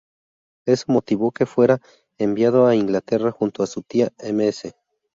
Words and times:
Eso 0.65 0.85
motivó 0.87 1.31
que 1.31 1.45
fuera 1.45 1.79
enviado 2.17 2.65
a 2.65 2.73
Inglaterra 2.75 3.31
junto 3.31 3.61
a 3.61 3.67
su 3.67 3.83
tía 3.83 4.11
Ms. 4.33 4.73